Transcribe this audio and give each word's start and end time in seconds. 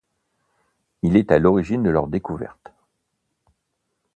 Il 1.03 1.15
est 1.15 1.31
à 1.31 1.37
l’origine 1.37 1.83
de 1.83 1.91
leur 1.91 2.07
découverte. 2.07 2.71